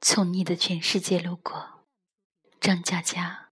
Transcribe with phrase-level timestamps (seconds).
[0.00, 1.84] 从你的全世界路过，
[2.60, 3.48] 张嘉佳。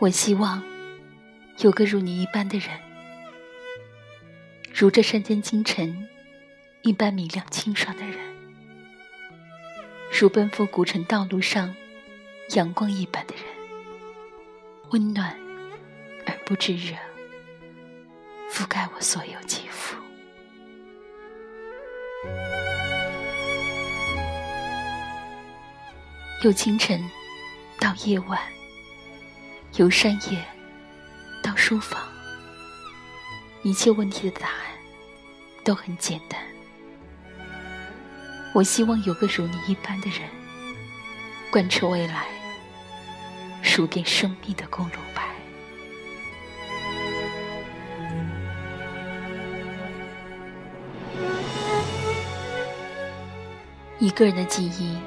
[0.00, 0.62] 我希望
[1.60, 2.68] 有个如你一般的人，
[4.72, 6.08] 如这山间清晨
[6.82, 8.16] 一般明亮清爽的人，
[10.12, 11.74] 如奔赴古城道路上
[12.50, 13.44] 阳光一般的人，
[14.90, 15.36] 温暖
[16.26, 16.94] 而不炙热，
[18.48, 19.96] 覆盖我所有肌肤。
[26.44, 27.02] 由清晨
[27.80, 28.40] 到夜晚。
[29.74, 30.42] 由山野
[31.48, 31.98] 到书房，
[33.62, 34.56] 一切问题的答案
[35.64, 36.38] 都很简单。
[38.52, 40.28] 我希望有个如你一般的人，
[41.50, 42.26] 贯彻未来，
[43.62, 45.26] 数遍生命的公路牌。
[53.98, 54.98] 一个人的记忆，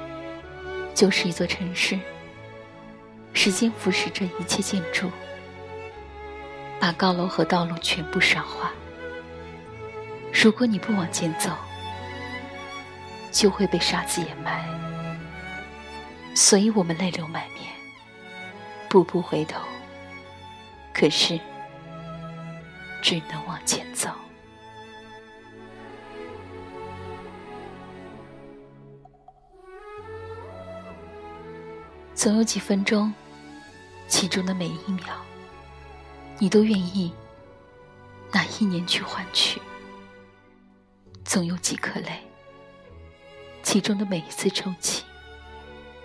[0.92, 1.96] 就是一座城市。
[3.32, 5.08] 时间腐蚀着一切建筑，
[6.82, 8.72] 把高楼和道路全部沙化。
[10.34, 11.48] 如果你不往前走，
[13.30, 14.68] 就会被沙子掩埋。
[16.34, 17.72] 所以我们泪流满面，
[18.88, 19.60] 步步回头，
[20.92, 21.38] 可是
[23.00, 24.10] 只能往前走。
[32.12, 33.14] 总有几分钟。
[34.08, 35.06] 其中的每一秒，
[36.42, 37.12] 你都愿意
[38.32, 39.60] 拿一年去换取；
[41.24, 42.20] 总有几颗泪，
[43.62, 45.04] 其中的每一次抽泣，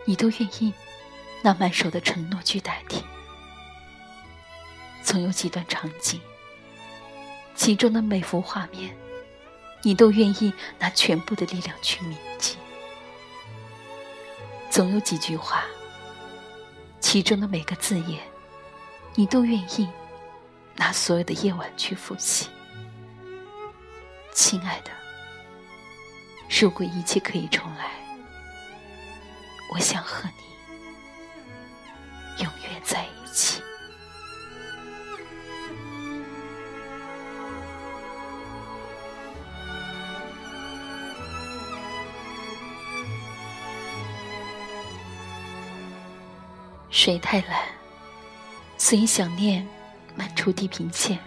[0.06, 0.72] 你都愿意
[1.42, 3.02] 拿满手的承诺去代替；
[5.02, 6.22] 总有几段场景，
[7.56, 8.96] 其中的每幅画面，
[9.82, 12.58] 你都愿意拿全部的力量去铭记；
[14.70, 15.66] 总有几句话。
[17.00, 18.20] 其中的每个字眼，
[19.16, 19.90] 你都愿意
[20.78, 22.48] 拿所有的夜晚去复习。
[24.34, 24.92] 亲爱的，
[26.62, 27.92] 如果一切可以重来，
[29.74, 30.36] 我想和你
[32.44, 33.62] 永远在一起。
[46.90, 47.68] 水太蓝，
[48.78, 49.68] 所以想念
[50.18, 51.20] 漫出地平线。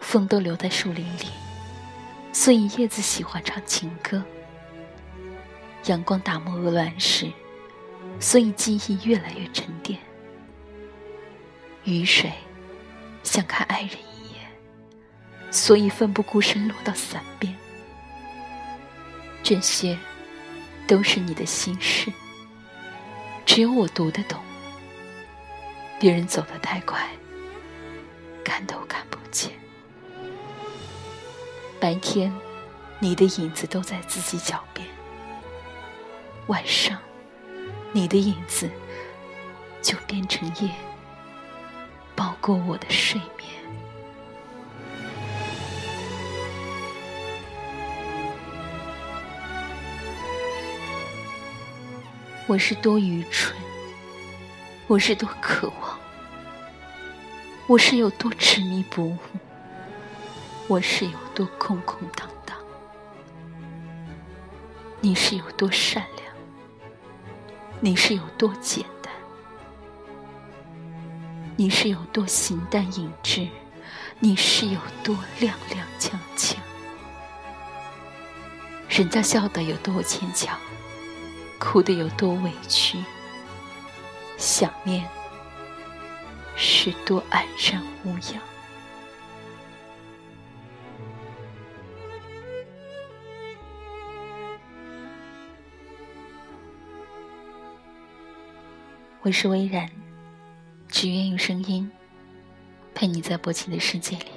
[0.00, 1.26] 风都留在树林里，
[2.32, 4.22] 所以叶子喜欢唱情歌。
[5.86, 7.30] 阳光打磨鹅卵石，
[8.18, 9.98] 所以记忆越来越沉淀。
[11.84, 12.30] 雨水
[13.22, 14.42] 想看爱人一眼，
[15.50, 17.54] 所以奋不顾身落到伞边。
[19.42, 19.98] 这些
[20.86, 22.12] 都是你的心事。
[23.46, 24.38] 只有我读得懂，
[26.00, 27.06] 别人走得太快，
[28.42, 29.52] 看都看不见。
[31.78, 32.34] 白天，
[32.98, 34.88] 你的影子都在自己脚边；
[36.46, 36.96] 晚上，
[37.92, 38.70] 你的影子
[39.82, 40.70] 就变成夜，
[42.16, 43.50] 包裹我的睡眠。
[52.46, 53.54] 我是多愚蠢，
[54.90, 56.00] 我是多渴望，
[57.68, 59.16] 我是有多执迷不悟，
[60.66, 62.56] 我是有多空空荡荡。
[65.00, 66.34] 你是有多善良，
[67.78, 69.12] 你是有多简单，
[71.54, 73.46] 你是有多形单影只，
[74.18, 76.56] 你是有多踉踉跄跄。
[78.88, 80.58] 人家笑得有多牵强。
[81.60, 82.98] 哭得有多委屈，
[84.40, 85.06] 想念
[86.56, 88.40] 是多安然无恙。
[99.20, 99.86] 我是微然，
[100.88, 101.90] 只愿用声音
[102.94, 104.30] 陪你在薄情的世界里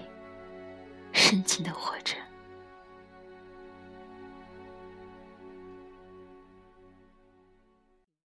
[1.13, 2.17] 深情的活着。